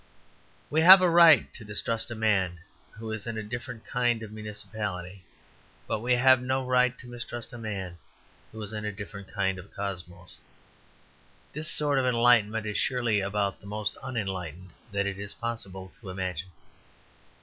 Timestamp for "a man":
2.09-2.61, 7.53-7.99